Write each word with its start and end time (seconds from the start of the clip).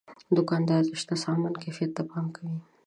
دوکاندار 0.37 0.81
د 0.87 0.91
شته 1.01 1.15
سامان 1.23 1.53
کیفیت 1.63 1.91
ته 1.97 2.03
پام 2.09 2.25
کوي. 2.35 2.59